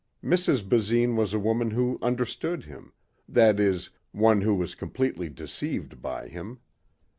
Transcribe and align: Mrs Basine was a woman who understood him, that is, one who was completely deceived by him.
Mrs 0.23 0.67
Basine 0.67 1.15
was 1.15 1.31
a 1.31 1.37
woman 1.39 1.69
who 1.69 1.99
understood 2.01 2.63
him, 2.63 2.91
that 3.29 3.59
is, 3.59 3.91
one 4.11 4.41
who 4.41 4.55
was 4.55 4.73
completely 4.73 5.29
deceived 5.29 6.01
by 6.01 6.27
him. 6.27 6.57